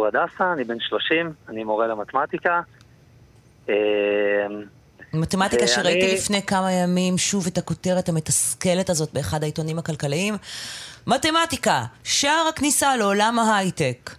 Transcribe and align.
הוא 0.00 0.06
הדסה, 0.06 0.52
אני 0.52 0.64
בן 0.64 0.80
30, 0.80 1.32
אני 1.48 1.64
מורה 1.64 1.86
למתמטיקה. 1.86 2.60
אה, 3.68 3.74
מתמטיקה 5.12 5.66
שראיתי 5.66 6.14
לפני 6.14 6.42
כמה 6.42 6.72
ימים 6.72 7.18
שוב 7.18 7.46
את 7.46 7.58
הכותרת 7.58 8.08
המתסכלת 8.08 8.90
הזאת 8.90 9.12
באחד 9.12 9.42
העיתונים 9.42 9.78
הכלכליים. 9.78 10.34
מתמטיקה, 11.06 11.84
שער 12.04 12.46
הכניסה 12.48 12.96
לעולם 12.96 13.38
ההייטק. 13.38 14.10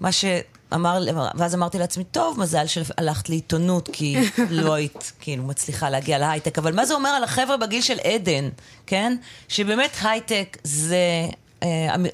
מה 0.00 0.12
שאמר, 0.12 0.98
ואז 1.34 1.54
אמרתי 1.54 1.78
לעצמי, 1.78 2.04
טוב, 2.04 2.40
מזל 2.40 2.66
שהלכת 2.66 3.28
לעיתונות, 3.28 3.88
כי 3.92 4.16
לא 4.50 4.74
היית 4.74 5.12
כאילו 5.20 5.42
מצליחה 5.42 5.90
להגיע 5.90 6.18
להייטק. 6.18 6.58
אבל 6.58 6.74
מה 6.74 6.84
זה 6.84 6.94
אומר 6.94 7.10
על 7.10 7.24
החבר'ה 7.24 7.56
בגיל 7.56 7.82
של 7.82 7.98
עדן, 8.04 8.48
כן? 8.86 9.16
שבאמת 9.48 9.96
הייטק 10.02 10.58
זה 10.64 10.98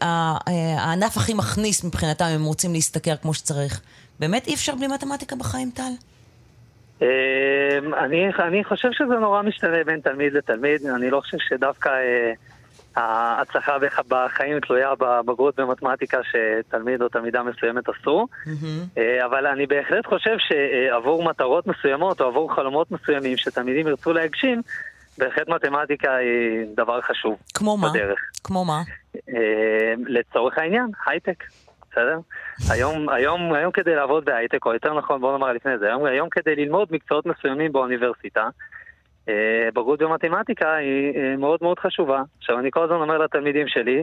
הענף 0.01 1.17
הכי 1.17 1.35
מכניס 1.35 1.85
מבחינתם, 1.85 2.25
אם 2.25 2.35
הם 2.35 2.45
רוצים 2.45 2.73
להשתכר 2.73 3.17
כמו 3.17 3.35
שצריך. 3.35 3.81
באמת 4.21 4.47
אי 4.47 4.55
אפשר 4.55 4.75
בלי 4.75 4.87
מתמטיקה 4.87 5.37
בחיים, 5.37 5.71
טל? 5.71 5.83
אמ, 7.03 7.95
אני, 7.95 8.29
אני 8.39 8.65
חושב 8.65 8.89
שזה 8.93 9.15
נורא 9.15 9.43
משתנה 9.43 9.85
בין 9.87 10.01
תלמיד 10.01 10.33
לתלמיד, 10.33 10.87
אני 10.87 11.11
לא 11.11 11.21
חושב 11.21 11.39
שדווקא 11.39 11.89
אה, 11.89 12.33
ההצלחה 12.97 13.77
בחיים 14.09 14.61
תלויה 14.61 14.95
בבגרות 14.99 15.61
במתמטיקה 15.61 16.19
שתלמיד 16.23 17.03
או 17.03 17.09
תלמידה 17.09 17.43
מסוימת 17.43 17.89
עשו, 17.89 18.27
mm-hmm. 18.47 19.01
אבל 19.25 19.47
אני 19.47 19.67
בהחלט 19.67 20.07
חושב 20.07 20.37
שעבור 20.39 21.25
מטרות 21.25 21.67
מסוימות 21.67 22.21
או 22.21 22.27
עבור 22.27 22.55
חלומות 22.55 22.91
מסוימים 22.91 23.37
שתלמידים 23.37 23.89
ירצו 23.89 24.13
להגשים, 24.13 24.63
בהחלט 25.19 25.49
מתמטיקה 25.49 26.17
היא 26.17 26.67
דבר 26.77 27.01
חשוב. 27.01 27.37
כמו 27.55 27.77
מה? 27.77 27.89
בדרך. 27.91 28.19
כמו 28.45 28.65
מה? 28.65 28.83
אה, 29.29 29.95
לצורך 30.07 30.59
העניין, 30.59 30.87
הייטק. 31.07 31.45
בסדר? 31.91 32.19
היום, 32.71 33.09
היום, 33.09 33.53
היום 33.53 33.73
כדי 33.73 33.95
לעבוד 33.95 34.25
בהייטק, 34.25 34.67
או 34.67 34.73
יותר 34.73 34.95
נכון, 34.95 35.21
בוא 35.21 35.33
נאמר 35.33 35.53
לפני 35.53 35.79
זה, 35.79 35.87
היום, 35.87 36.05
היום 36.05 36.29
כדי 36.29 36.57
ללמוד 36.57 36.89
מקצועות 36.91 37.27
מסוימים 37.27 37.73
באוניברסיטה, 37.73 38.49
אה, 39.29 39.69
בגרות 39.75 40.03
במתמטיקה 40.03 40.75
היא 40.75 41.13
אה, 41.17 41.37
מאוד 41.37 41.59
מאוד 41.63 41.79
חשובה. 41.79 42.23
עכשיו, 42.39 42.59
אני 42.59 42.71
כל 42.71 42.83
הזמן 42.83 42.97
אומר 42.97 43.19
לתלמידים 43.19 43.69
שלי, 43.69 44.03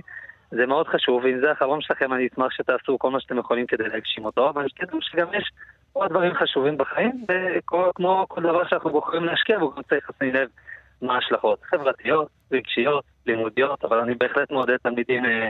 זה 0.51 0.65
מאוד 0.65 0.87
חשוב, 0.87 1.23
ואם 1.23 1.39
זה 1.39 1.51
החלום 1.51 1.81
שלכם, 1.81 2.13
אני 2.13 2.27
אשמח 2.33 2.51
שתעשו 2.51 2.99
כל 2.99 3.11
מה 3.11 3.19
שאתם 3.19 3.37
יכולים 3.37 3.65
כדי 3.67 3.83
להגשים 3.83 4.25
אותו, 4.25 4.49
אבל 4.49 4.65
תדעו 4.79 4.99
שגם 5.01 5.27
יש 5.33 5.51
עוד 5.93 6.09
דברים 6.09 6.33
חשובים 6.33 6.77
בחיים, 6.77 7.25
וכמו 7.89 8.25
כל 8.27 8.41
דבר 8.41 8.67
שאנחנו 8.67 8.89
בוחרים 8.89 9.25
להשקיע, 9.25 9.57
הוא 9.57 9.75
גם 9.75 9.81
צריך 9.89 10.09
לשים 10.09 10.35
לב 10.35 10.49
מה 11.01 11.15
ההשלכות 11.15 11.59
חברתיות, 11.63 12.27
רגשיות, 12.51 13.03
לימודיות, 13.25 13.85
אבל 13.85 13.99
אני 13.99 14.15
בהחלט 14.15 14.51
מעודד 14.51 14.77
תלמידים 14.83 15.25
אה, 15.25 15.49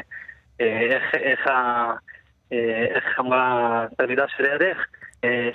אה, 0.61 0.95
איך, 0.95 1.03
איך, 1.15 1.39
אה, 1.47 1.91
איך 2.95 3.03
אמרה 3.19 3.85
תלמידה 3.97 4.23
שלידך, 4.38 4.77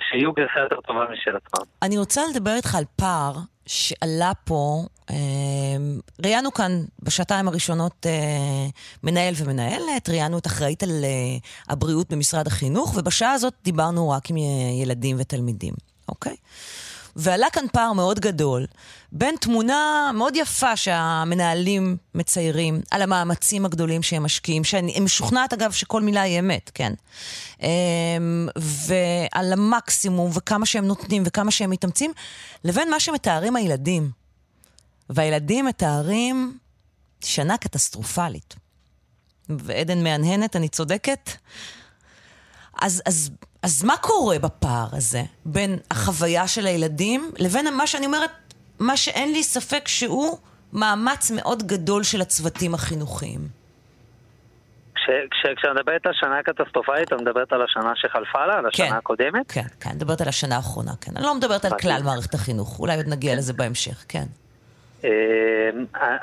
שיהיו 0.09 0.33
גרסה 0.33 0.59
יותר 0.59 0.81
טובה 0.81 1.05
משל 1.11 1.35
עצמם. 1.35 1.65
אני 1.81 1.97
רוצה 1.97 2.21
לדבר 2.31 2.51
איתך 2.55 2.75
על 2.75 2.83
פער 2.95 3.33
שעלה 3.65 4.31
פה, 4.45 4.81
ראיינו 6.25 6.51
כאן 6.51 6.71
בשעתיים 7.03 7.47
הראשונות 7.47 8.05
מנהל 9.03 9.33
ומנהלת, 9.43 10.09
ראיינו 10.09 10.37
את 10.37 10.47
אחראית 10.47 10.83
על 10.83 10.89
הבריאות 11.69 12.13
במשרד 12.13 12.47
החינוך, 12.47 12.97
ובשעה 12.97 13.31
הזאת 13.31 13.53
דיברנו 13.63 14.09
רק 14.09 14.29
עם 14.29 14.35
ילדים 14.81 15.17
ותלמידים, 15.19 15.73
אוקיי? 16.09 16.35
ועלה 17.15 17.47
כאן 17.53 17.65
פער 17.71 17.93
מאוד 17.93 18.19
גדול 18.19 18.65
בין 19.11 19.35
תמונה 19.41 20.11
מאוד 20.13 20.35
יפה 20.35 20.75
שהמנהלים 20.75 21.97
מציירים 22.15 22.81
על 22.91 23.01
המאמצים 23.01 23.65
הגדולים 23.65 24.03
שהם 24.03 24.23
משקיעים, 24.23 24.63
שאני 24.63 24.99
משוכנעת 24.99 25.53
אגב 25.53 25.71
שכל 25.71 26.01
מילה 26.01 26.21
היא 26.21 26.39
אמת, 26.39 26.71
כן. 26.73 26.93
אמ, 27.61 28.47
ועל 28.57 29.53
המקסימום 29.53 30.31
וכמה 30.33 30.65
שהם 30.65 30.85
נותנים 30.85 31.23
וכמה 31.25 31.51
שהם 31.51 31.69
מתאמצים, 31.69 32.11
לבין 32.63 32.89
מה 32.89 32.99
שמתארים 32.99 33.55
הילדים. 33.55 34.11
והילדים 35.09 35.65
מתארים 35.65 36.57
שנה 37.23 37.57
קטסטרופלית. 37.57 38.55
ועדן 39.49 40.03
מהנהנת, 40.03 40.55
אני 40.55 40.69
צודקת? 40.69 41.29
אז, 42.81 43.01
אז, 43.05 43.29
אז 43.63 43.83
מה 43.83 43.97
קורה 43.97 44.39
בפער 44.39 44.87
הזה 44.91 45.21
בין 45.45 45.77
החוויה 45.91 46.47
של 46.47 46.65
הילדים 46.67 47.31
לבין 47.39 47.73
מה 47.77 47.87
שאני 47.87 48.05
אומרת, 48.05 48.31
מה 48.79 48.97
שאין 48.97 49.31
לי 49.31 49.43
ספק 49.43 49.87
שהוא 49.87 50.37
מאמץ 50.73 51.31
מאוד 51.31 51.63
גדול 51.63 52.03
של 52.03 52.21
הצוותים 52.21 52.73
החינוכיים? 52.73 53.39
כשאת 55.31 55.71
מדברת 55.75 56.05
על 56.05 56.13
שנה 56.13 56.43
קטסטרופלית, 56.43 57.13
את 57.13 57.21
מדברת 57.21 57.53
על 57.53 57.61
השנה 57.61 57.91
שחלפה 57.95 58.45
לה, 58.45 58.57
על 58.57 58.65
השנה 58.65 58.89
כן, 58.89 58.95
הקודמת? 58.95 59.51
כן, 59.51 59.61
כן, 59.79 59.89
מדברת 59.95 60.21
על 60.21 60.27
השנה 60.27 60.55
האחרונה, 60.55 60.91
כן. 61.01 61.11
אני 61.15 61.25
לא 61.25 61.35
מדברת 61.35 61.65
על 61.65 61.71
כלל 61.81 62.01
מערכת 62.05 62.33
החינוך, 62.33 62.79
אולי 62.79 62.95
עוד 62.95 63.07
נגיע 63.07 63.35
לזה 63.35 63.53
בהמשך, 63.53 64.05
כן. 64.09 64.23
אמ, 65.03 65.09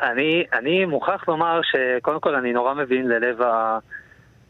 אני, 0.03 0.45
אני 0.53 0.85
מוכרח 0.85 1.29
לומר 1.29 1.61
שקודם 1.63 2.21
כל 2.21 2.35
אני 2.35 2.53
נורא 2.53 2.75
מבין 2.75 3.09
ללב 3.09 3.43
ה... 3.43 3.79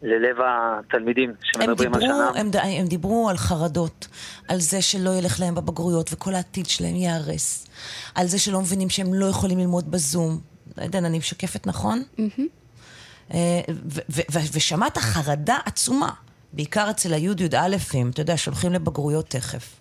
ללב 0.02 0.36
התלמידים 0.44 1.32
שמדברים 1.42 1.94
על 1.94 2.00
שנה. 2.00 2.30
הם, 2.34 2.50
הם 2.78 2.86
דיברו 2.86 3.28
על 3.30 3.36
חרדות, 3.36 4.08
על 4.48 4.58
זה 4.58 4.82
שלא 4.82 5.10
ילך 5.10 5.40
להם 5.40 5.54
בבגרויות 5.54 6.10
וכל 6.12 6.34
העתיד 6.34 6.66
שלהם 6.66 6.94
ייהרס, 6.94 7.66
על 8.14 8.26
זה 8.26 8.38
שלא 8.38 8.60
מבינים 8.60 8.90
שהם 8.90 9.14
לא 9.14 9.26
יכולים 9.26 9.58
ללמוד 9.58 9.90
בזום. 9.90 10.40
עדן, 10.76 11.04
אני 11.04 11.18
משקפת 11.18 11.66
נכון? 11.66 12.02
אה, 13.34 13.60
ושמעת 14.54 14.98
חרדה 14.98 15.56
עצומה, 15.66 16.10
בעיקר 16.52 16.90
אצל 16.90 17.12
הי"א-ים, 17.12 18.10
אתה 18.10 18.20
יודע, 18.20 18.36
שהולכים 18.36 18.72
לבגרויות 18.72 19.26
תכף. 19.28 19.76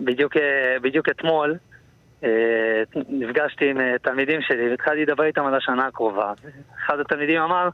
בדיוק, 0.00 0.36
אה, 0.36 0.76
בדיוק 0.82 1.08
אתמול 1.08 1.58
אה, 2.24 2.82
נפגשתי 3.08 3.70
עם 3.70 3.96
תלמידים 4.02 4.42
שלי 4.42 4.70
והתחלתי 4.70 5.02
לדבר 5.02 5.24
איתם 5.24 5.46
על 5.46 5.54
השנה 5.54 5.86
הקרובה. 5.86 6.32
אחד 6.86 7.00
התלמידים 7.00 7.42
אמר, 7.42 7.68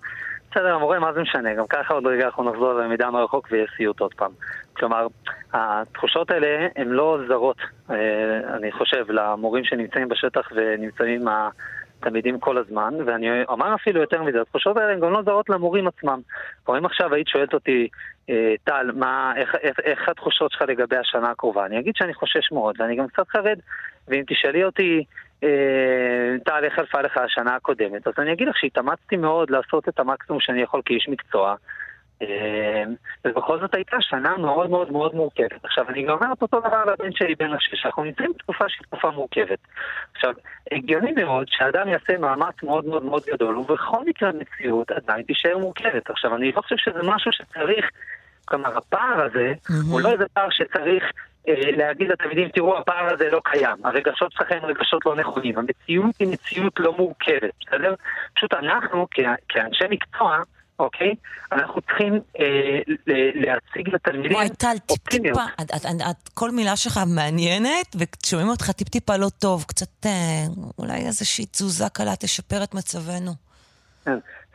בסדר, 0.50 0.74
המורה, 0.74 0.98
מה 0.98 1.12
זה 1.12 1.20
משנה? 1.20 1.54
גם 1.54 1.66
ככה 1.66 1.94
עוד 1.94 2.06
רגע 2.06 2.26
אנחנו 2.26 2.50
נחזור 2.50 2.72
ללמידה 2.72 3.10
מרחוק 3.10 3.48
ויהיה 3.50 3.66
סיוט 3.76 4.00
עוד 4.00 4.14
פעם. 4.14 4.30
כלומר, 4.72 5.06
התחושות 5.52 6.30
האלה 6.30 6.68
הן 6.76 6.88
לא 6.88 7.18
זרות, 7.28 7.56
אה, 7.90 7.96
אני 8.56 8.72
חושב, 8.72 9.10
למורים 9.10 9.64
שנמצאים 9.64 10.08
בשטח 10.08 10.48
ונמצאים 10.54 11.20
עם 11.20 11.28
התלמידים 11.98 12.40
כל 12.40 12.58
הזמן, 12.58 12.94
ואני 13.06 13.44
אומר 13.48 13.74
אפילו 13.74 14.00
יותר 14.00 14.22
מזה, 14.22 14.40
התחושות 14.40 14.76
האלה 14.76 14.92
הן 14.92 15.00
גם 15.00 15.12
לא 15.12 15.22
זרות 15.22 15.48
למורים 15.48 15.86
עצמם. 15.86 16.20
כלומר, 16.64 16.80
אם 16.80 16.86
עכשיו 16.86 17.14
היית 17.14 17.28
שואלת 17.28 17.54
אותי, 17.54 17.88
אה, 18.30 18.54
טל, 18.64 18.90
מה, 18.94 19.32
איך, 19.36 19.54
איך, 19.62 19.80
איך 19.84 20.08
התחושות 20.08 20.52
שלך 20.52 20.62
לגבי 20.68 20.96
השנה 20.96 21.30
הקרובה? 21.30 21.66
אני 21.66 21.78
אגיד 21.78 21.96
שאני 21.96 22.14
חושש 22.14 22.52
מאוד, 22.52 22.80
ואני 22.80 22.96
גם 22.96 23.08
קצת 23.08 23.28
חרד, 23.28 23.58
ואם 24.08 24.22
תשאלי 24.26 24.64
אותי, 24.64 25.04
אה, 25.44 26.58
איך 26.62 26.74
חלפה 26.74 27.00
לך 27.00 27.16
השנה 27.16 27.54
הקודמת? 27.54 28.06
אז 28.06 28.12
אני 28.18 28.32
אגיד 28.32 28.48
לך 28.48 28.56
שהתאמצתי 28.56 29.16
מאוד 29.16 29.50
לעשות 29.50 29.88
את 29.88 30.00
המקסימום 30.00 30.40
שאני 30.40 30.62
יכול 30.62 30.82
כאיש 30.84 31.08
מקצוע. 31.08 31.54
אה, 32.22 32.84
ובכל 33.24 33.60
זאת 33.60 33.74
הייתה 33.74 33.96
שנה 34.00 34.36
מאוד 34.36 34.70
מאוד 34.70 34.92
מאוד 34.92 35.14
מורכבת. 35.14 35.64
עכשיו, 35.64 35.88
אני 35.88 36.02
גם 36.02 36.10
אומר 36.10 36.32
את 36.32 36.42
אותו 36.42 36.60
דבר 36.60 36.84
לבן 36.84 37.12
שלי 37.12 37.34
בן 37.34 37.52
השש, 37.52 37.86
אנחנו 37.86 38.04
נמצאים 38.04 38.32
בתקופה 38.32 38.64
שהיא 38.68 38.86
תקופה 38.86 39.10
מורכבת. 39.10 39.58
עכשיו, 40.14 40.34
הגיוני 40.72 41.12
מאוד 41.12 41.46
שאדם 41.50 41.88
יעשה 41.88 42.18
מאמץ 42.18 42.62
מאוד 42.62 42.84
מאוד 42.84 43.04
מאוד 43.04 43.22
גדול, 43.32 43.56
ובכל 43.56 44.04
מקרה 44.06 44.28
המציאות 44.28 44.90
עדיין 44.90 45.22
תישאר 45.22 45.58
מורכבת. 45.58 46.10
עכשיו, 46.10 46.36
אני 46.36 46.52
לא 46.52 46.60
חושב 46.60 46.76
שזה 46.76 47.00
משהו 47.02 47.32
שצריך, 47.32 47.90
כלומר, 48.44 48.76
הפער 48.78 49.22
הזה, 49.24 49.52
mm-hmm. 49.52 49.90
הוא 49.90 50.00
לא 50.00 50.12
איזה 50.12 50.24
פער 50.34 50.50
שצריך 50.50 51.04
להגיד 51.46 52.08
לתלמידים, 52.08 52.48
תראו, 52.48 52.78
הפער 52.78 53.14
הזה 53.14 53.28
לא 53.30 53.40
קיים, 53.44 53.76
הרגשות 53.84 54.32
שלכם 54.32 54.58
הם 54.62 54.64
רגשות 54.64 55.06
לא 55.06 55.16
נכונים, 55.16 55.58
המציאות 55.58 56.14
היא 56.18 56.28
מציאות 56.28 56.72
לא 56.78 56.96
מורכבת, 56.96 57.50
בסדר? 57.60 57.94
פשוט 58.36 58.54
אנחנו, 58.54 59.06
כאנשי 59.48 59.84
מקצוע, 59.90 60.38
אוקיי? 60.78 61.14
אנחנו 61.52 61.80
צריכים 61.80 62.20
אה, 62.40 62.80
להציג 63.34 63.94
לתלמידים 63.94 64.32
וואי, 64.32 64.48
טל, 64.48 64.78
טיפ-טיפה, 64.86 65.44
כל 66.34 66.50
מילה 66.50 66.76
שלך 66.76 67.00
מעניינת, 67.14 67.96
ושומעים 67.96 68.48
אותך 68.48 68.70
טיפ-טיפה 68.70 69.16
לא 69.16 69.28
טוב, 69.38 69.64
קצת 69.68 70.06
אה, 70.06 70.10
אולי 70.78 71.06
איזושהי 71.06 71.46
תזוזה 71.46 71.88
קלה 71.92 72.16
תשפר 72.16 72.64
את 72.64 72.74
מצבנו. 72.74 73.32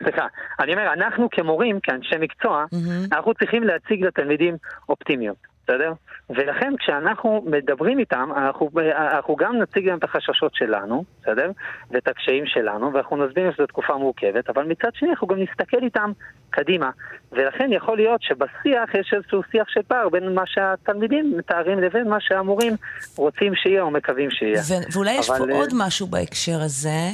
סליחה, 0.02 0.26
אני 0.60 0.72
אומר, 0.72 0.92
אנחנו 0.92 1.28
כמורים, 1.30 1.80
כאנשי 1.82 2.16
מקצוע, 2.20 2.64
mm-hmm. 2.64 3.16
אנחנו 3.16 3.34
צריכים 3.34 3.62
להציג 3.62 4.04
לתלמידים 4.04 4.56
אופטימיות. 4.88 5.53
בסדר? 5.64 5.92
ולכן 6.30 6.72
כשאנחנו 6.78 7.44
מדברים 7.46 7.98
איתם, 7.98 8.30
אנחנו, 8.36 8.70
אנחנו 8.96 9.36
גם 9.36 9.58
נציג 9.58 9.88
להם 9.88 9.98
את 9.98 10.04
החששות 10.04 10.54
שלנו, 10.54 11.04
בסדר? 11.22 11.50
ואת 11.90 12.08
הקשיים 12.08 12.46
שלנו, 12.46 12.92
ואנחנו 12.92 13.16
נסביר 13.26 13.52
שזו 13.52 13.66
תקופה 13.66 13.96
מורכבת, 13.96 14.50
אבל 14.50 14.64
מצד 14.64 14.94
שני 14.94 15.10
אנחנו 15.10 15.26
גם 15.26 15.38
נסתכל 15.38 15.82
איתם 15.82 16.12
קדימה. 16.54 16.90
ולכן 17.32 17.70
יכול 17.72 17.96
להיות 17.96 18.22
שבשיח 18.22 18.94
יש 19.00 19.14
איזשהו 19.16 19.40
שיח 19.52 19.68
של 19.68 19.80
פער 19.88 20.08
בין 20.08 20.34
מה 20.34 20.42
שהתלמידים 20.46 21.34
מתארים 21.38 21.78
לבין 21.78 22.08
מה 22.08 22.16
שהמורים 22.20 22.76
רוצים 23.16 23.52
שיהיה 23.54 23.82
או 23.82 23.90
מקווים 23.90 24.30
שיהיה. 24.30 24.62
ו- 24.68 24.92
ואולי 24.92 25.12
יש 25.12 25.26
פה 25.26 25.52
עוד 25.52 25.70
משהו 25.74 26.06
בהקשר 26.06 26.60
הזה, 26.62 27.10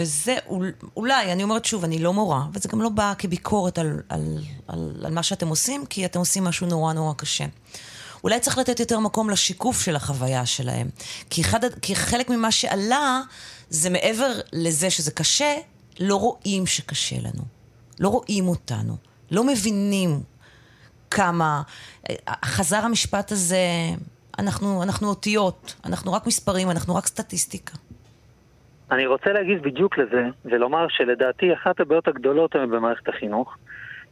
וזה 0.00 0.36
אולי, 0.96 1.32
אני 1.32 1.42
אומרת 1.42 1.64
שוב, 1.64 1.84
אני 1.84 1.98
לא 1.98 2.12
מורה, 2.12 2.40
וזה 2.54 2.68
גם 2.72 2.82
לא 2.82 2.88
בא 2.88 3.12
כביקורת 3.18 3.78
על, 3.78 4.02
על, 4.08 4.20
על, 4.68 4.78
על 5.04 5.12
מה 5.12 5.22
שאתם 5.22 5.48
עושים, 5.48 5.86
כי 5.86 6.04
אתם 6.04 6.18
עושים 6.18 6.44
משהו 6.44 6.66
נורא 6.66 6.92
נורא 6.92 7.14
קשה. 7.14 7.44
אולי 8.24 8.40
צריך 8.40 8.58
לתת 8.58 8.80
יותר 8.80 8.98
מקום 8.98 9.30
לשיקוף 9.30 9.80
של 9.80 9.96
החוויה 9.96 10.46
שלהם. 10.46 10.88
כי, 11.30 11.40
אחד, 11.42 11.60
כי 11.82 11.94
חלק 11.94 12.30
ממה 12.30 12.50
שעלה, 12.50 13.20
זה 13.68 13.90
מעבר 13.90 14.32
לזה 14.52 14.90
שזה 14.90 15.10
קשה, 15.10 15.54
לא 16.00 16.16
רואים 16.16 16.66
שקשה 16.66 17.16
לנו. 17.18 17.61
לא 18.00 18.08
רואים 18.08 18.48
אותנו. 18.48 18.96
לא 19.30 19.44
מבינים 19.44 20.10
כמה... 21.10 21.62
חזר 22.44 22.84
המשפט 22.84 23.32
הזה, 23.32 23.56
אנחנו, 24.38 24.82
אנחנו 24.82 25.08
אותיות, 25.08 25.74
אנחנו 25.86 26.12
רק 26.12 26.26
מספרים, 26.26 26.70
אנחנו 26.70 26.94
רק 26.94 27.06
סטטיסטיקה. 27.06 27.72
אני 28.90 29.06
רוצה 29.06 29.32
להגיד 29.32 29.62
בדיוק 29.62 29.98
לזה, 29.98 30.24
ולומר 30.44 30.86
שלדעתי 30.88 31.54
אחת 31.54 31.80
הבעיות 31.80 32.08
הגדולות 32.08 32.54
היום 32.54 32.70
במערכת 32.70 33.08
החינוך, 33.08 33.56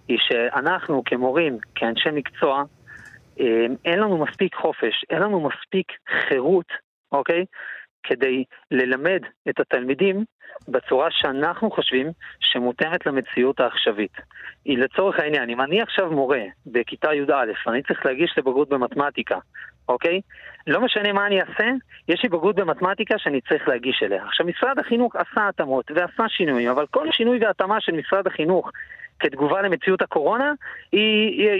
היא 0.09 0.19
שאנחנו 0.21 1.03
כמורים, 1.05 1.59
כאנשי 1.75 2.09
מקצוע, 2.13 2.63
אמ, 3.41 3.75
אין 3.85 3.99
לנו 3.99 4.25
מספיק 4.25 4.55
חופש, 4.55 5.05
אין 5.11 5.23
לנו 5.23 5.41
מספיק 5.41 5.87
חירות, 6.29 6.67
אוקיי? 7.13 7.45
כדי 8.03 8.45
ללמד 8.71 9.21
את 9.49 9.61
התלמידים 9.61 10.25
בצורה 10.69 11.09
שאנחנו 11.11 11.71
חושבים 11.71 12.11
שמותאמת 12.41 13.07
למציאות 13.07 13.61
העכשווית. 13.61 14.13
היא 14.65 14.79
לצורך 14.79 15.19
העניין, 15.19 15.51
אם 15.51 15.61
אני 15.61 15.83
עכשיו 15.83 16.11
מורה 16.11 16.43
בכיתה 16.67 17.15
י"א, 17.15 17.45
אני 17.67 17.83
צריך 17.83 18.07
להגיש 18.07 18.35
לבגרות 18.39 18.69
במתמטיקה, 18.69 19.39
אוקיי? 19.89 20.21
לא 20.67 20.81
משנה 20.81 21.13
מה 21.13 21.27
אני 21.27 21.41
אעשה, 21.41 21.71
יש 22.09 22.23
לי 22.23 22.29
בגרות 22.29 22.57
במתמטיקה 22.57 23.19
שאני 23.19 23.41
צריך 23.41 23.69
להגיש 23.69 24.03
אליה. 24.03 24.25
עכשיו, 24.25 24.47
משרד 24.47 24.79
החינוך 24.79 25.17
עשה 25.17 25.49
התאמות 25.49 25.91
ועשה 25.95 26.29
שינויים, 26.29 26.69
אבל 26.69 26.87
כל 26.87 27.07
שינוי 27.13 27.39
והתאמה 27.45 27.81
של 27.81 27.93
משרד 27.93 28.27
החינוך 28.27 28.71
כתגובה 29.21 29.63
למציאות 29.63 30.03
הקורונה, 30.03 30.53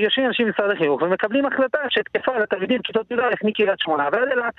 יושבים 0.03 0.27
אנשים 0.27 0.47
במשרד 0.47 0.71
החינוך 0.71 1.03
ומקבלים 1.03 1.47
החלטה 1.47 1.79
שתקפה 1.89 2.39
לתלמידים 2.39 2.83
כיתות 2.83 3.11
י"א 3.11 3.35
מקריית 3.45 3.81
שמונה 3.81 4.09
ועד 4.13 4.29
אילת. 4.29 4.55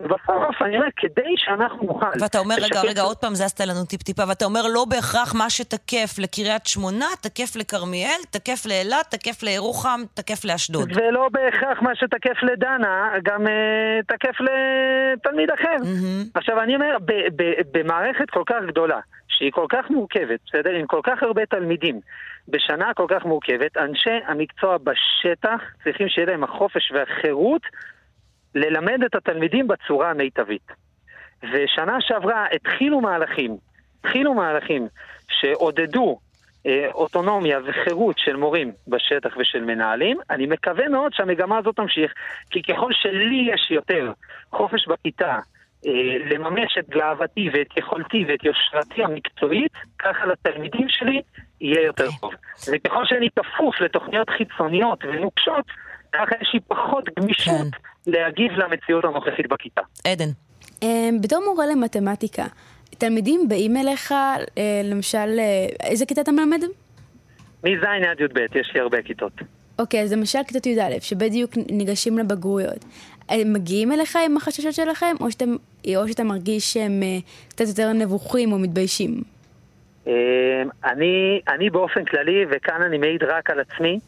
ובסוף 0.00 0.62
אני 0.62 0.76
אומר, 0.76 0.88
כדי 0.96 1.34
שאנחנו 1.36 1.86
נוכל... 1.86 2.06
ואתה 2.20 2.38
אומר, 2.38 2.54
רגע, 2.54 2.80
רגע, 2.80 3.02
עוד 3.02 3.16
פעם 3.16 3.34
זזת 3.34 3.60
לנו 3.60 3.84
טיפ-טיפה, 3.84 4.22
ואתה 4.28 4.44
אומר, 4.44 4.60
לא 4.74 4.84
בהכרח 4.88 5.34
מה 5.34 5.50
שתקף 5.50 6.18
לקריית 6.18 6.66
שמונה, 6.66 7.06
תקף 7.20 7.56
לכרמיאל, 7.56 8.20
תקף 8.30 8.66
לאילת, 8.66 9.06
תקף 9.10 9.42
לירוחם, 9.42 10.00
תקף 10.14 10.44
לאשדוד. 10.44 10.88
ולא 10.96 11.28
בהכרח 11.32 11.82
מה 11.82 11.94
שתקף 11.94 12.42
לדנה, 12.42 13.10
גם 13.22 13.46
uh, 13.46 13.50
תקף 14.06 14.36
לתלמיד 14.40 15.50
אחר. 15.50 15.76
Mm-hmm. 15.82 16.30
עכשיו, 16.34 16.60
אני 16.60 16.74
אומר, 16.74 16.96
במערכת 17.72 18.30
כל 18.30 18.42
כך 18.46 18.60
גדולה, 18.68 19.00
שהיא 19.28 19.52
כל 19.52 19.66
כך 19.68 19.90
מורכבת, 19.90 20.40
בסדר? 20.46 20.70
עם 20.70 20.86
כל 20.86 21.00
כך 21.02 21.22
הרבה 21.22 21.46
תלמידים, 21.46 22.00
בשנה 22.48 22.94
כל 22.94 23.06
כך 23.08 23.24
מורכבת, 23.24 23.76
אנשי 23.76 24.18
המקצוע 24.26 24.76
בשטח 24.78 25.60
צריכים 25.84 26.08
שיהיה 26.08 26.26
להם 26.26 26.44
החופש 26.44 26.92
והחירות 26.94 27.62
ללמד 28.54 29.04
את 29.06 29.14
התלמידים 29.14 29.68
בצורה 29.68 30.10
המיטבית. 30.10 30.72
ושנה 31.52 31.96
שעברה 32.00 32.46
התחילו 32.52 33.00
מהלכים, 33.00 33.56
התחילו 33.98 34.34
מהלכים 34.34 34.88
שעודדו 35.28 36.18
אה, 36.66 36.88
אוטונומיה 36.94 37.58
וחירות 37.66 38.18
של 38.18 38.36
מורים 38.36 38.72
בשטח 38.88 39.36
ושל 39.38 39.64
מנהלים. 39.64 40.18
אני 40.30 40.46
מקווה 40.46 40.88
מאוד 40.88 41.12
שהמגמה 41.14 41.58
הזאת 41.58 41.76
תמשיך, 41.76 42.12
כי 42.50 42.62
ככל 42.62 42.92
שלי 42.92 43.48
יש 43.54 43.70
יותר 43.70 44.12
חופש 44.52 44.88
בכיתה, 44.88 45.38
אה, 45.86 45.90
לממש 46.30 46.78
את 46.78 46.88
גאוותי 46.88 47.50
ואת 47.52 47.76
יכולתי 47.76 48.24
ואת 48.28 48.44
יושרתי 48.44 49.04
המקצועית, 49.04 49.72
ככה 49.98 50.26
לתלמידים 50.26 50.88
שלי 50.88 51.22
יהיה 51.60 51.82
יותר 51.82 52.06
אוקיי. 52.06 52.18
טוב. 52.20 52.32
וככל 52.72 53.04
שאני 53.04 53.28
כפוף 53.36 53.80
לתוכניות 53.80 54.30
חיצוניות 54.30 55.04
ונוקשות, 55.04 55.64
ככה 56.12 56.34
יש 56.42 56.50
לי 56.54 56.60
פחות 56.60 57.04
גמישות 57.18 57.54
כן. 58.06 58.12
להגיב 58.12 58.52
למציאות 58.52 59.04
הנוכחית 59.04 59.48
בכיתה. 59.48 59.80
עדן. 60.06 60.30
אמ, 60.82 61.18
בתור 61.22 61.44
מורה 61.48 61.66
למתמטיקה, 61.66 62.44
תלמידים 62.98 63.48
באים 63.48 63.76
אליך, 63.76 64.12
אה, 64.12 64.36
למשל, 64.84 65.38
אה, 65.38 65.66
איזה 65.90 66.06
כיתה 66.06 66.20
אתה 66.20 66.32
מלמד? 66.32 66.60
מז' 67.64 67.82
עד 68.10 68.20
י"ב, 68.20 68.38
יש 68.58 68.70
לי 68.74 68.80
הרבה 68.80 69.02
כיתות. 69.02 69.32
אוקיי, 69.78 70.02
אז 70.02 70.12
למשל 70.12 70.38
כיתות 70.48 70.66
י"א, 70.66 71.00
שבדיוק 71.00 71.50
ניגשים 71.70 72.18
לבגרויות. 72.18 72.84
הם 73.28 73.52
מגיעים 73.52 73.92
אליך 73.92 74.18
עם 74.26 74.36
החששות 74.36 74.74
שלכם, 74.74 75.14
או 75.20 75.30
שאתה, 75.30 75.44
או 75.96 76.08
שאתה 76.08 76.24
מרגיש 76.24 76.72
שהם 76.72 77.02
אה, 77.02 77.18
קצת 77.48 77.64
יותר 77.68 77.92
נבוכים 77.92 78.52
או 78.52 78.58
מתביישים? 78.58 79.22
אני, 80.84 81.40
אני 81.48 81.70
באופן 81.70 82.04
כללי, 82.04 82.44
וכאן 82.50 82.82
אני 82.82 82.98
מעיד 82.98 83.22
רק 83.22 83.50
על 83.50 83.60
עצמי, 83.60 83.98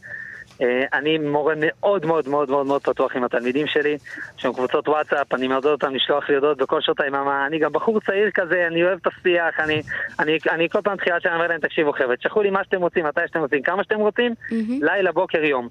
אני 0.92 1.18
מורה 1.18 1.54
מאוד 1.56 2.06
מאוד 2.06 2.28
מאוד 2.28 2.50
מאוד 2.50 2.66
מאוד 2.66 2.82
פתוח 2.82 3.16
עם 3.16 3.24
התלמידים 3.24 3.66
שלי, 3.66 3.96
יש 4.38 4.44
לנו 4.44 4.54
קבוצות 4.54 4.88
וואטסאפ, 4.88 5.34
אני 5.34 5.48
מעודד 5.48 5.66
אותם 5.66 5.94
לשלוח 5.94 6.28
לי 6.28 6.34
הודעות 6.34 6.58
בכל 6.58 6.80
שעות 6.80 7.00
היממה, 7.00 7.46
אני 7.46 7.58
גם 7.58 7.72
בחור 7.72 8.00
צעיר 8.00 8.30
כזה, 8.34 8.66
אני 8.66 8.84
אוהב 8.84 8.98
את 9.02 9.06
השיח, 9.06 9.60
אני, 9.60 9.82
אני, 10.18 10.38
אני 10.50 10.68
כל 10.68 10.80
פעם 10.84 10.96
תחילת 10.96 11.22
שנה 11.22 11.34
אומר 11.34 11.46
להם, 11.46 11.60
תקשיבו 11.60 11.92
חבר'ה, 11.92 12.16
תשלחו 12.16 12.42
לי 12.42 12.50
מה 12.50 12.64
שאתם 12.64 12.80
רוצים, 12.80 13.06
מתי 13.06 13.20
שאתם 13.26 13.40
רוצים, 13.40 13.62
כמה 13.62 13.84
שאתם 13.84 13.98
רוצים, 13.98 14.32
mm-hmm. 14.32 14.54
לילה, 14.80 15.12
בוקר, 15.12 15.44
יום. 15.44 15.68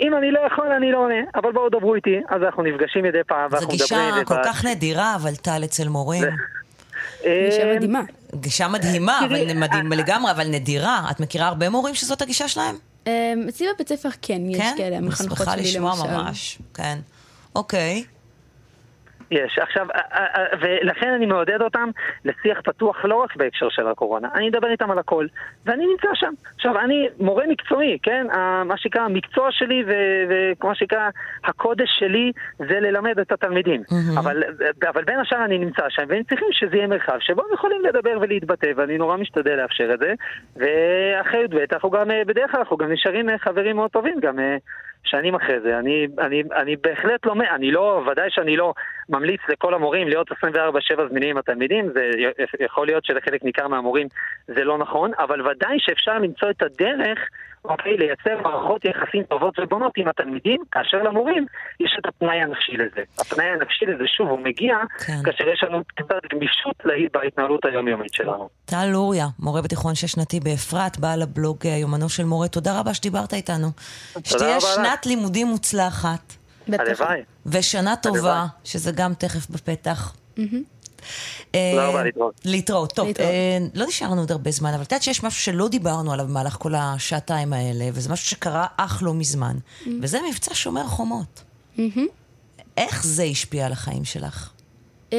אם 0.00 0.16
אני 0.16 0.30
לא 0.30 0.40
יכול, 0.52 0.66
אני 0.66 0.92
לא 0.92 0.98
עונה, 0.98 1.20
אבל 1.34 1.52
בואו 1.52 1.68
דברו 1.68 1.94
איתי, 1.94 2.20
אז 2.28 2.42
אנחנו 2.42 2.62
נפגשים 2.62 3.04
מדי 3.04 3.24
פעם, 3.26 3.48
ואנחנו 3.50 3.74
מדברים... 3.74 3.78
זו 3.78 3.84
גישה 3.84 4.24
כל 4.24 4.44
כך 4.44 4.64
נדירה, 4.64 5.16
אבל 5.22 5.34
טל 5.34 5.60
אצל 5.64 5.88
מורים. 5.88 6.22
גישה 7.22 7.62
אה, 7.62 7.74
מדהימה. 7.76 8.00
גישה 8.34 8.68
מדהימה, 8.68 9.20
אבל 9.24 9.54
מדהימה 9.56 9.96
לגמרי, 9.96 10.30
אבל 10.30 10.46
נדירה. 10.48 11.00
את 11.10 11.20
מכירה 11.20 11.48
הרבה 11.48 11.68
מורים 11.68 11.94
שזאת 11.94 12.22
הגישה 12.22 12.48
שלהם? 12.48 12.91
אמ, 13.06 13.12
אצלי 13.48 13.66
בבית 13.74 13.88
ספר 13.88 14.08
כן, 14.22 14.42
יש 14.46 14.58
כן? 14.58 14.74
כאלה, 14.76 14.96
המחנכות 14.96 15.36
שלי 15.36 15.46
למשל. 15.46 15.62
כן? 15.62 15.68
לשמוע 15.68 16.22
ממש, 16.22 16.58
כן. 16.74 16.98
אוקיי. 17.54 18.04
יש. 19.32 19.58
עכשיו, 19.58 19.86
ולכן 20.60 21.12
אני 21.12 21.26
מעודד 21.26 21.62
אותם 21.62 21.90
לשיח 22.24 22.60
פתוח 22.60 23.04
לא 23.04 23.14
רק 23.14 23.36
בהקשר 23.36 23.68
של 23.68 23.86
הקורונה, 23.86 24.28
אני 24.34 24.48
אדבר 24.48 24.70
איתם 24.70 24.90
על 24.90 24.98
הכל, 24.98 25.26
ואני 25.66 25.86
נמצא 25.86 26.08
שם. 26.14 26.32
עכשיו, 26.54 26.78
אני 26.80 27.08
מורה 27.20 27.44
מקצועי, 27.46 27.98
כן? 28.02 28.26
מה 28.64 28.76
שנקרא, 28.76 29.02
המקצוע 29.02 29.48
שלי 29.50 29.84
ומה 30.28 30.74
שנקרא, 30.74 31.08
הקודש 31.44 31.88
שלי 31.98 32.32
זה 32.58 32.80
ללמד 32.80 33.18
את 33.18 33.32
התלמידים. 33.32 33.82
Mm-hmm. 33.82 34.20
אבל, 34.20 34.42
אבל 34.88 35.04
בין 35.04 35.18
השאר 35.18 35.44
אני 35.44 35.58
נמצא 35.58 35.82
שם, 35.88 36.02
והם 36.08 36.22
צריכים 36.22 36.48
שזה 36.52 36.76
יהיה 36.76 36.86
מרחב 36.86 37.18
שבו 37.20 37.42
הם 37.42 37.54
יכולים 37.54 37.84
לדבר 37.84 38.18
ולהתבטא, 38.20 38.72
ואני 38.76 38.98
נורא 38.98 39.16
משתדל 39.16 39.56
לאפשר 39.56 39.94
את 39.94 39.98
זה. 39.98 40.14
ואחרי 40.56 41.44
י"ב, 41.44 41.58
אנחנו 41.72 41.90
גם, 41.90 42.06
בדרך 42.26 42.50
כלל 42.50 42.60
אנחנו 42.60 42.76
גם 42.76 42.92
נשארים 42.92 43.26
חברים 43.38 43.76
מאוד 43.76 43.90
טובים, 43.90 44.20
גם 44.20 44.38
שנים 45.04 45.34
אחרי 45.34 45.60
זה. 45.60 45.78
אני, 45.78 46.06
אני, 46.18 46.42
אני 46.56 46.76
בהחלט 46.76 47.26
לא, 47.26 47.34
אני 47.54 47.70
לא, 47.70 48.02
ודאי 48.10 48.30
שאני 48.30 48.56
לא 48.56 48.74
ממליץ 49.22 49.40
לכל 49.48 49.74
המורים 49.74 50.08
להיות 50.08 50.32
24-7 50.32 50.34
זמינים 51.10 51.30
עם 51.30 51.38
התלמידים, 51.38 51.90
זה 51.94 52.00
יכול 52.60 52.86
להיות 52.86 53.04
שלחלק 53.04 53.44
ניכר 53.44 53.68
מהמורים 53.68 54.06
זה 54.46 54.64
לא 54.64 54.78
נכון, 54.78 55.10
אבל 55.18 55.48
ודאי 55.48 55.76
שאפשר 55.78 56.18
למצוא 56.18 56.50
את 56.50 56.62
הדרך 56.62 57.18
אוקיי, 57.64 57.96
לייצר 57.96 58.42
מערכות 58.42 58.84
יחסים 58.84 59.22
טובות 59.22 59.58
ובונות 59.58 59.92
עם 59.96 60.08
התלמידים, 60.08 60.60
כאשר 60.72 60.96
למורים 60.96 61.46
יש 61.80 61.96
את 62.00 62.06
הפנאי 62.06 62.42
הנפשי 62.42 62.72
לזה. 62.72 63.02
הפנאי 63.18 63.46
הנפשי 63.46 63.84
לזה, 63.86 64.04
שוב, 64.06 64.28
הוא 64.28 64.38
מגיע 64.38 64.76
כן. 65.06 65.18
כאשר 65.24 65.48
יש 65.48 65.64
לנו 65.64 65.82
קצת 65.86 66.32
גמישות 66.32 66.76
בהתנהלות 67.12 67.64
היומיומית 67.64 68.12
שלנו. 68.12 68.48
טל 68.64 68.86
לוריה, 68.92 69.26
מורה 69.38 69.62
בתיכון 69.62 69.94
שש-שנתי 69.94 70.40
באפרת, 70.40 70.98
בעל 70.98 71.22
הבלוג 71.22 71.64
יומנו 71.64 72.08
של 72.08 72.24
מורה, 72.24 72.48
תודה 72.48 72.80
רבה 72.80 72.94
שדיברת 72.94 73.32
איתנו. 73.32 73.68
שתהיה 74.24 74.60
שנת 74.60 75.06
לימודים 75.06 75.46
מוצלחת. 75.46 76.41
הלוואי. 76.68 77.20
ושנה 77.46 77.96
טובה, 77.96 78.46
שזה 78.64 78.92
גם 78.92 79.14
תכף 79.14 79.50
בפתח. 79.50 80.14
תודה 81.52 81.86
רבה, 81.88 82.02
להתראות. 82.04 82.40
להתראות. 82.44 82.92
טוב, 82.92 83.08
אה, 83.20 83.58
לא 83.74 83.86
נשארנו 83.86 84.20
עוד 84.20 84.32
הרבה 84.32 84.50
זמן, 84.50 84.74
אבל 84.74 84.82
את 84.82 84.92
יודעת 84.92 85.02
שיש 85.02 85.24
משהו 85.24 85.40
שלא 85.40 85.68
דיברנו 85.68 86.12
עליו 86.12 86.26
במהלך 86.26 86.56
כל 86.60 86.74
השעתיים 86.74 87.52
האלה, 87.52 87.88
וזה 87.92 88.12
משהו 88.12 88.26
שקרה 88.26 88.66
אך 88.76 89.02
לא 89.02 89.14
מזמן. 89.14 89.56
וזה 90.02 90.18
מבצע 90.30 90.54
שומר 90.54 90.86
חומות. 90.86 91.42
איך 92.76 93.06
זה 93.06 93.22
השפיע 93.22 93.66
על 93.66 93.72
החיים 93.72 94.04
שלך? 94.04 94.50
אמ, 95.12 95.18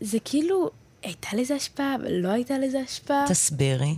זה 0.00 0.18
כאילו, 0.24 0.70
הייתה 1.02 1.28
לזה 1.32 1.54
השפעה, 1.54 1.94
אבל 1.94 2.12
לא 2.12 2.28
הייתה 2.28 2.58
לזה 2.58 2.80
השפעה. 2.80 3.24
תסבירי. 3.28 3.96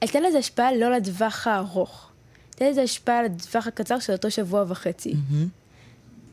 הייתה 0.00 0.20
לזה 0.20 0.38
השפעה 0.38 0.76
לא 0.76 0.90
לטווח 0.96 1.46
הארוך. 1.46 2.08
הייתה 2.50 2.70
לזה 2.70 2.82
השפעה 2.82 3.22
לטווח 3.22 3.66
הקצר 3.66 3.98
של 3.98 4.12
אותו 4.12 4.30
שבוע 4.30 4.64
וחצי. 4.68 5.14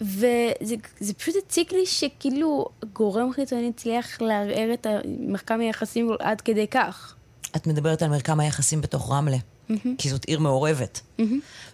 וזה 0.02 1.14
פשוט 1.18 1.36
הציק 1.46 1.72
לי 1.72 1.86
שכאילו 1.86 2.66
גורם 2.94 3.34
חיצוני 3.34 3.70
הצליח 3.70 4.22
לערער 4.22 4.74
את 4.74 4.88
מרקם 5.20 5.60
היחסים 5.60 6.10
עד 6.20 6.42
כדי 6.42 6.68
כך. 6.68 7.16
את 7.56 7.68
מדברת 7.68 8.02
על 8.02 8.10
מרקם 8.10 8.40
היחסים 8.40 8.82
בתוך 8.82 9.12
רמלה, 9.12 9.38
mm-hmm. 9.38 9.74
כי 9.98 10.10
זאת 10.10 10.26
עיר 10.26 10.40
מעורבת. 10.40 11.02
Mm-hmm. 11.20 11.24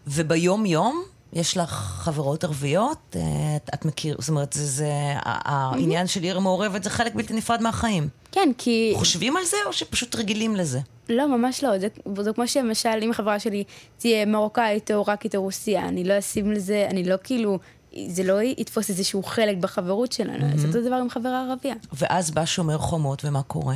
וביום-יום 0.08 1.04
יש 1.34 1.58
לך 1.58 1.70
חברות 1.74 2.44
ערביות? 2.44 3.16
את, 3.56 3.70
את 3.74 3.86
מכיר, 3.86 4.16
זאת 4.20 4.30
אומרת, 4.30 4.54
זה, 4.54 4.66
זה, 4.66 4.92
העניין 5.26 6.08
של 6.08 6.24
עיר 6.24 6.40
מעורבת 6.40 6.84
זה 6.84 6.90
חלק 6.90 7.16
בלתי 7.16 7.34
נפרד 7.34 7.62
מהחיים. 7.62 8.10
כן, 8.32 8.50
כי... 8.58 8.94
חושבים 8.96 9.38
על 9.38 9.44
זה 9.46 9.58
או 9.66 9.74
שפשוט 9.74 10.16
רגילים 10.16 10.56
לזה? 10.56 10.80
לא, 11.10 11.38
ממש 11.38 11.64
לא. 11.64 11.80
זה, 11.80 11.88
זה 12.20 12.34
כמו 12.34 12.48
שלמשל, 12.48 13.00
אם 13.02 13.12
החברה 13.12 13.40
שלי 13.40 13.64
תהיה 13.98 14.26
מרוקאית 14.26 14.92
או 14.92 14.98
עיראקית 14.98 15.36
או 15.36 15.42
רוסיה, 15.42 15.88
אני 15.88 16.04
לא 16.04 16.20
אשים 16.20 16.52
לזה, 16.52 16.88
אני 16.90 17.04
לא 17.04 17.16
כאילו... 17.24 17.60
זה 18.08 18.24
לא 18.24 18.42
יתפוס 18.42 18.90
איזשהו 18.90 19.24
חלק 19.24 19.58
בחברות 19.58 20.12
שלנו, 20.12 20.54
mm-hmm. 20.54 20.58
זה 20.58 20.68
אותו 20.68 20.82
דבר 20.82 20.96
עם 20.96 21.10
חברה 21.10 21.42
ערבייה. 21.50 21.76
ואז 21.94 22.32
בא 22.32 22.46
שומר 22.46 22.78
חומות, 22.78 23.26
ומה 23.26 23.44
קורה? 23.44 23.76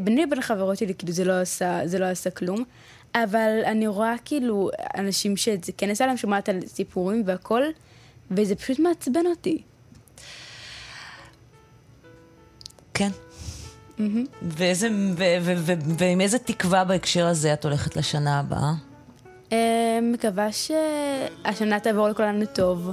ביני 0.00 0.22
לבין 0.22 0.38
החברות 0.38 0.78
שלי, 0.78 0.94
כאילו, 0.94 1.12
זה 1.12 1.24
לא 1.24 1.40
עשה, 1.40 1.80
זה 1.84 1.98
לא 1.98 2.04
עשה 2.04 2.30
כלום. 2.30 2.64
אבל 3.14 3.60
אני 3.64 3.86
רואה 3.86 4.14
כאילו 4.24 4.70
אנשים 4.96 5.36
שזה 5.36 5.72
כן 5.76 5.90
עשה 5.90 6.06
להם, 6.06 6.16
שומעת 6.16 6.48
על 6.48 6.60
סיפורים 6.66 7.22
והכל, 7.26 7.62
וזה 8.30 8.54
פשוט 8.54 8.78
מעצבן 8.78 9.26
אותי. 9.26 9.62
כן. 12.94 13.10
ואיזה, 14.42 14.88
ו, 15.16 15.24
ו, 15.42 15.52
ו, 15.56 15.72
ועם 15.98 16.20
איזה 16.20 16.38
תקווה 16.38 16.84
בהקשר 16.84 17.26
הזה 17.26 17.52
את 17.52 17.64
הולכת 17.64 17.96
לשנה 17.96 18.38
הבאה? 18.38 18.72
אה, 19.52 19.98
מקווה 20.02 20.48
שהשנה 20.52 21.80
תעבור 21.80 22.08
לכולנו 22.08 22.46
טוב, 22.46 22.90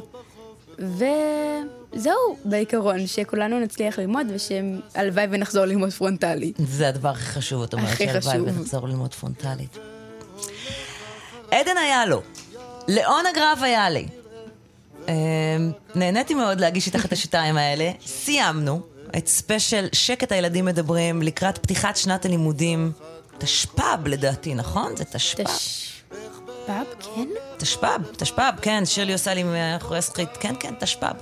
וזהו, 0.79 2.37
בעיקרון, 2.45 3.07
שכולנו 3.07 3.59
נצליח 3.59 3.99
ללמוד 3.99 4.27
ושהלוואי 4.33 5.25
ונחזור 5.29 5.65
ללמוד 5.65 5.89
פרונטלי. 5.89 6.53
זה 6.57 6.87
הדבר 6.87 7.09
הכי 7.09 7.25
חשוב, 7.25 7.63
את 7.63 7.73
אומרת 7.73 7.97
שהלוואי 7.97 8.39
ונחזור 8.41 8.87
ללמוד 8.87 9.13
פרונטלית. 9.13 9.77
עדן 11.51 11.77
היה 11.77 12.05
לו, 12.05 12.21
לאונה 12.87 13.29
גרב 13.35 13.59
היה 13.61 13.89
לי. 13.89 14.07
אמ, 15.07 15.13
נהניתי 15.95 16.33
מאוד 16.33 16.59
להגיש 16.59 16.87
איתך 16.87 17.05
את 17.05 17.11
השתיים 17.11 17.57
האלה. 17.57 17.91
סיימנו 18.05 18.81
את 19.17 19.27
ספיישל 19.27 19.87
שקט 19.93 20.31
הילדים 20.31 20.65
מדברים 20.65 21.21
לקראת 21.21 21.57
פתיחת 21.57 21.97
שנת 21.97 22.25
הלימודים. 22.25 22.91
תשפ"ב 23.37 24.07
לדעתי, 24.07 24.55
נכון? 24.55 24.95
זה 24.95 25.03
תשפ"ב. 25.03 25.43
תשפ"ב, 26.67 27.03
כן? 27.15 27.27
תשפ"ב, 27.57 28.01
תשפ"ב, 28.17 28.51
כן, 28.62 28.86
שירלי 28.86 29.13
עושה 29.13 29.33
לי 29.33 29.43
מאחורי 29.43 30.01
זכוכית, 30.01 30.29
כן, 30.39 30.55
כן, 30.59 30.74
תשפ"ב. 30.79 31.15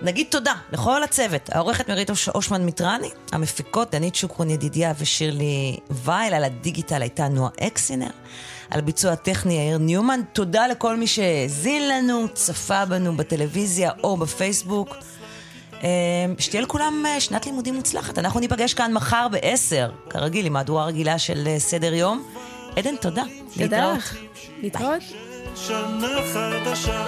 נגיד 0.00 0.26
תודה 0.30 0.54
לכל 0.72 1.02
הצוות, 1.02 1.50
העורכת 1.52 1.90
מרית 1.90 2.10
אושמן 2.34 2.64
מיטרני, 2.64 3.10
המפיקות 3.32 3.90
דנית 3.90 4.14
שוקרון 4.14 4.50
ידידיה 4.50 4.92
ושירלי 4.98 5.76
וייל, 5.90 6.34
על 6.34 6.44
הדיגיטל 6.44 7.02
הייתה 7.02 7.28
נועה 7.28 7.50
אקסינר. 7.60 8.10
על 8.70 8.80
ביצוע 8.80 9.12
הטכני 9.12 9.54
יאיר 9.54 9.78
ניומן. 9.78 10.20
תודה 10.32 10.66
לכל 10.66 10.96
מי 10.96 11.06
שהאזין 11.06 11.88
לנו, 11.88 12.28
צפה 12.34 12.84
בנו 12.84 13.16
בטלוויזיה 13.16 13.90
או 14.04 14.16
בפייסבוק. 14.16 14.96
אה, 15.84 15.88
שתהיה 16.38 16.62
לכולם 16.62 17.04
אה, 17.06 17.20
שנת 17.20 17.46
לימודים 17.46 17.74
מוצלחת. 17.74 18.18
אנחנו 18.18 18.40
ניפגש 18.40 18.74
כאן 18.74 18.92
מחר 18.92 19.26
ב-10, 19.32 20.10
כרגיל, 20.10 20.46
עם 20.46 20.52
מהדורה 20.52 20.84
רגילה 20.84 21.18
של 21.18 21.44
אה, 21.46 21.58
סדר 21.58 21.94
יום. 21.94 22.22
עדן, 22.76 22.96
תודה. 22.96 23.22
תודה 23.58 23.92
לך. 23.92 24.16
להתראות. 24.62 25.02
שנה 25.56 26.08
חדשה 26.32 27.06